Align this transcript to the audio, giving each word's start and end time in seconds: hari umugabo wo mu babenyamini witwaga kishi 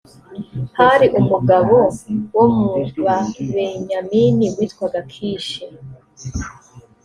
hari 0.77 1.07
umugabo 1.19 1.77
wo 2.35 2.45
mu 2.55 2.65
babenyamini 3.03 4.45
witwaga 4.57 4.99
kishi 5.11 5.63